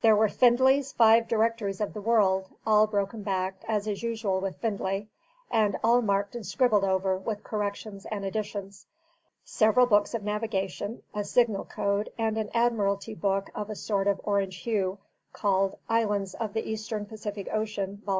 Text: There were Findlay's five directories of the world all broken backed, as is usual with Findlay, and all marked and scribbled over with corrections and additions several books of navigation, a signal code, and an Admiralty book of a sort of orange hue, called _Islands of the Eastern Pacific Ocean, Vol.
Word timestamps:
There 0.00 0.16
were 0.16 0.28
Findlay's 0.28 0.90
five 0.92 1.28
directories 1.28 1.80
of 1.80 1.94
the 1.94 2.00
world 2.00 2.48
all 2.66 2.88
broken 2.88 3.22
backed, 3.22 3.64
as 3.68 3.86
is 3.86 4.02
usual 4.02 4.40
with 4.40 4.56
Findlay, 4.56 5.06
and 5.48 5.78
all 5.84 6.02
marked 6.02 6.34
and 6.34 6.44
scribbled 6.44 6.82
over 6.82 7.16
with 7.16 7.44
corrections 7.44 8.04
and 8.06 8.24
additions 8.24 8.86
several 9.44 9.86
books 9.86 10.12
of 10.12 10.24
navigation, 10.24 11.04
a 11.14 11.22
signal 11.22 11.66
code, 11.66 12.10
and 12.18 12.36
an 12.36 12.50
Admiralty 12.52 13.14
book 13.14 13.48
of 13.54 13.70
a 13.70 13.76
sort 13.76 14.08
of 14.08 14.20
orange 14.24 14.56
hue, 14.56 14.98
called 15.32 15.78
_Islands 15.88 16.34
of 16.34 16.52
the 16.52 16.68
Eastern 16.68 17.06
Pacific 17.06 17.46
Ocean, 17.52 18.02
Vol. 18.04 18.18